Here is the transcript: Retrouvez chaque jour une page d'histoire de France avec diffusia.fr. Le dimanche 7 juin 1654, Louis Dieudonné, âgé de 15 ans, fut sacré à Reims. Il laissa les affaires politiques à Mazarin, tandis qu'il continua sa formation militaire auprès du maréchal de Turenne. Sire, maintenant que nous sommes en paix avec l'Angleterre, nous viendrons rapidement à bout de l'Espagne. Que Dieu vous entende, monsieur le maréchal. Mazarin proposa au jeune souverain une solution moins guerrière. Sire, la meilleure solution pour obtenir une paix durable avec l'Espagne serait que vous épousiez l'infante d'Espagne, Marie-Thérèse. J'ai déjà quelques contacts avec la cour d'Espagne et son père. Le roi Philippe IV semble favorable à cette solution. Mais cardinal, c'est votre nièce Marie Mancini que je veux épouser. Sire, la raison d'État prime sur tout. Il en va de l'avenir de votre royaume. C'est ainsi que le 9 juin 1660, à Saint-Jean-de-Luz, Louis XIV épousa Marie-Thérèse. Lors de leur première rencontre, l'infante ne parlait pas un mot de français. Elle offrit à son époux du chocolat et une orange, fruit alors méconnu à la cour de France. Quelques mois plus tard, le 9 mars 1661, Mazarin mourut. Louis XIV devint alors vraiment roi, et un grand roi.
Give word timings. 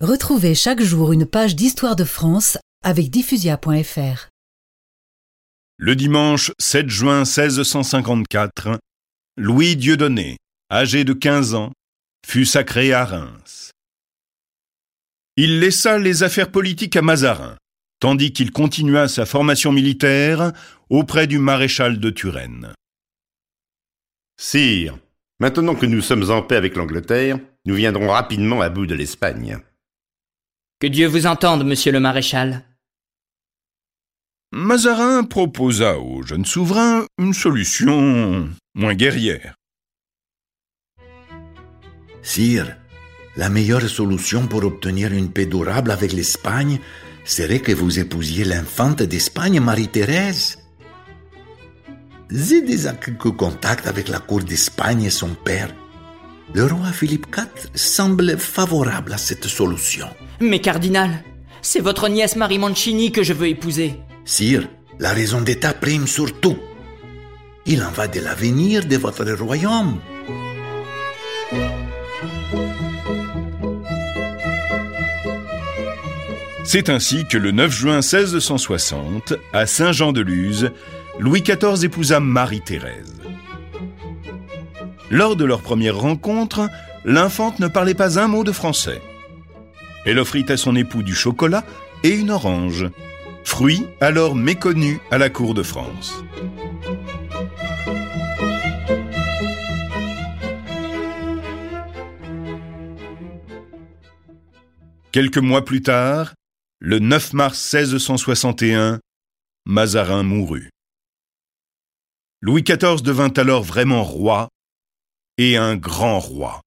Retrouvez 0.00 0.54
chaque 0.54 0.80
jour 0.80 1.12
une 1.12 1.26
page 1.26 1.54
d'histoire 1.54 1.94
de 1.94 2.04
France 2.04 2.56
avec 2.82 3.10
diffusia.fr. 3.10 4.28
Le 5.76 5.94
dimanche 5.94 6.52
7 6.58 6.88
juin 6.88 7.24
1654, 7.24 8.78
Louis 9.36 9.76
Dieudonné, 9.76 10.38
âgé 10.72 11.04
de 11.04 11.12
15 11.12 11.54
ans, 11.54 11.72
fut 12.26 12.46
sacré 12.46 12.94
à 12.94 13.04
Reims. 13.04 13.72
Il 15.36 15.60
laissa 15.60 15.98
les 15.98 16.22
affaires 16.22 16.50
politiques 16.50 16.96
à 16.96 17.02
Mazarin, 17.02 17.58
tandis 18.00 18.32
qu'il 18.32 18.52
continua 18.52 19.06
sa 19.06 19.26
formation 19.26 19.70
militaire 19.70 20.54
auprès 20.88 21.26
du 21.26 21.38
maréchal 21.38 22.00
de 22.00 22.08
Turenne. 22.08 22.72
Sire, 24.38 24.98
maintenant 25.40 25.74
que 25.74 25.84
nous 25.84 26.00
sommes 26.00 26.30
en 26.30 26.40
paix 26.40 26.56
avec 26.56 26.74
l'Angleterre, 26.74 27.38
nous 27.66 27.74
viendrons 27.74 28.08
rapidement 28.08 28.62
à 28.62 28.70
bout 28.70 28.86
de 28.86 28.94
l'Espagne. 28.94 29.60
Que 30.80 30.86
Dieu 30.86 31.08
vous 31.08 31.26
entende, 31.26 31.66
monsieur 31.66 31.92
le 31.92 32.00
maréchal. 32.00 32.64
Mazarin 34.50 35.24
proposa 35.24 35.98
au 35.98 36.22
jeune 36.22 36.46
souverain 36.46 37.04
une 37.18 37.34
solution 37.34 38.48
moins 38.74 38.94
guerrière. 38.94 39.56
Sire, 42.22 42.78
la 43.36 43.50
meilleure 43.50 43.90
solution 43.90 44.46
pour 44.46 44.64
obtenir 44.64 45.12
une 45.12 45.30
paix 45.30 45.44
durable 45.44 45.90
avec 45.90 46.14
l'Espagne 46.14 46.80
serait 47.26 47.60
que 47.60 47.72
vous 47.72 47.98
épousiez 47.98 48.44
l'infante 48.44 49.02
d'Espagne, 49.02 49.60
Marie-Thérèse. 49.60 50.60
J'ai 52.30 52.62
déjà 52.62 52.94
quelques 52.94 53.36
contacts 53.36 53.86
avec 53.86 54.08
la 54.08 54.18
cour 54.18 54.40
d'Espagne 54.40 55.02
et 55.02 55.10
son 55.10 55.34
père. 55.34 55.74
Le 56.54 56.64
roi 56.64 56.90
Philippe 56.90 57.26
IV 57.36 57.70
semble 57.74 58.38
favorable 58.38 59.12
à 59.12 59.18
cette 59.18 59.46
solution. 59.46 60.08
Mais 60.42 60.60
cardinal, 60.60 61.22
c'est 61.60 61.80
votre 61.80 62.08
nièce 62.08 62.34
Marie 62.34 62.58
Mancini 62.58 63.12
que 63.12 63.22
je 63.22 63.34
veux 63.34 63.48
épouser. 63.48 63.96
Sire, 64.24 64.66
la 64.98 65.12
raison 65.12 65.42
d'État 65.42 65.74
prime 65.74 66.06
sur 66.06 66.40
tout. 66.40 66.56
Il 67.66 67.82
en 67.82 67.90
va 67.90 68.08
de 68.08 68.20
l'avenir 68.20 68.86
de 68.86 68.96
votre 68.96 69.30
royaume. 69.32 69.98
C'est 76.64 76.88
ainsi 76.88 77.26
que 77.26 77.36
le 77.36 77.50
9 77.50 77.70
juin 77.70 77.96
1660, 77.96 79.34
à 79.52 79.66
Saint-Jean-de-Luz, 79.66 80.70
Louis 81.18 81.42
XIV 81.42 81.84
épousa 81.84 82.18
Marie-Thérèse. 82.18 83.20
Lors 85.10 85.36
de 85.36 85.44
leur 85.44 85.60
première 85.60 85.98
rencontre, 85.98 86.66
l'infante 87.04 87.58
ne 87.58 87.68
parlait 87.68 87.94
pas 87.94 88.18
un 88.18 88.28
mot 88.28 88.44
de 88.44 88.52
français. 88.52 89.02
Elle 90.06 90.18
offrit 90.18 90.44
à 90.48 90.56
son 90.56 90.76
époux 90.76 91.02
du 91.02 91.14
chocolat 91.14 91.64
et 92.02 92.10
une 92.10 92.30
orange, 92.30 92.86
fruit 93.44 93.86
alors 94.00 94.34
méconnu 94.34 94.98
à 95.10 95.18
la 95.18 95.30
cour 95.30 95.54
de 95.54 95.62
France. 95.62 96.24
Quelques 105.12 105.38
mois 105.38 105.64
plus 105.64 105.82
tard, 105.82 106.34
le 106.78 106.98
9 106.98 107.32
mars 107.34 107.74
1661, 107.74 109.00
Mazarin 109.66 110.22
mourut. 110.22 110.70
Louis 112.40 112.62
XIV 112.62 113.02
devint 113.02 113.32
alors 113.36 113.62
vraiment 113.62 114.02
roi, 114.02 114.48
et 115.36 115.56
un 115.56 115.76
grand 115.76 116.20
roi. 116.20 116.58